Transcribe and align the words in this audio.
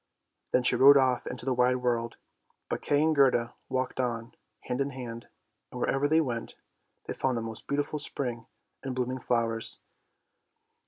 Then 0.51 0.63
she 0.63 0.75
rode 0.75 0.97
off 0.97 1.27
into 1.27 1.45
the 1.45 1.53
wide 1.53 1.75
world. 1.75 2.17
But 2.69 2.81
Kay 2.81 3.03
and 3.03 3.15
Gerda 3.15 3.53
walked 3.69 3.99
on, 3.99 4.33
hand 4.61 4.81
in 4.81 4.89
hand, 4.89 5.27
and 5.69 5.79
wherever 5.79 6.07
they 6.07 6.21
went, 6.21 6.55
they 7.05 7.13
found 7.13 7.37
the 7.37 7.41
most 7.43 7.67
delightful 7.67 7.99
spring 7.99 8.47
and 8.81 8.95
blooming 8.95 9.19
flowers. 9.19 9.83